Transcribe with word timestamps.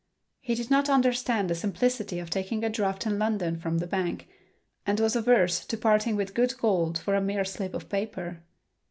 He 0.39 0.55
did 0.55 0.71
not 0.71 0.89
understand 0.89 1.47
the 1.47 1.53
simplicity 1.53 2.17
of 2.17 2.31
taking 2.31 2.63
a 2.63 2.71
draft 2.71 3.05
on 3.05 3.19
London 3.19 3.59
from 3.59 3.77
the 3.77 3.85
bank, 3.85 4.27
and 4.83 4.99
was 4.99 5.15
averse 5.15 5.63
to 5.67 5.77
parting 5.77 6.15
with 6.15 6.33
good 6.33 6.57
gold 6.57 6.97
for 6.97 7.13
a 7.13 7.21
mere 7.21 7.45
slip 7.45 7.75
of 7.75 7.87
paper. 7.87 8.41